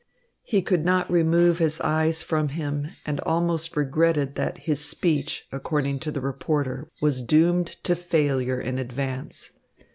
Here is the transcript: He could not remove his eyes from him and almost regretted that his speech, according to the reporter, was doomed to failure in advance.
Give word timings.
He 0.41 0.63
could 0.63 0.83
not 0.83 1.11
remove 1.11 1.59
his 1.59 1.79
eyes 1.79 2.23
from 2.23 2.47
him 2.49 2.87
and 3.05 3.19
almost 3.19 3.77
regretted 3.77 4.33
that 4.33 4.57
his 4.65 4.83
speech, 4.83 5.45
according 5.51 5.99
to 5.99 6.09
the 6.11 6.21
reporter, 6.21 6.87
was 7.03 7.21
doomed 7.21 7.67
to 7.83 7.95
failure 7.95 8.59
in 8.59 8.79
advance. 8.79 9.51